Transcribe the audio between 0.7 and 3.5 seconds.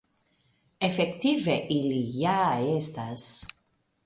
Efektive ili ja estas.